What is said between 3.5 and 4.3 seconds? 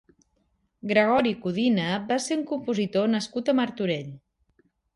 a Martorell.